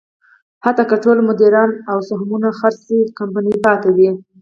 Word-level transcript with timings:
حتی 0.65 0.83
که 0.89 0.95
ټول 1.03 1.17
مدیران 1.29 1.69
او 1.91 1.97
سهمونه 2.09 2.49
خرڅ 2.59 2.77
شي، 2.87 2.99
کمپنۍ 3.19 3.55
پاتې 3.65 3.89
وي. 3.95 4.09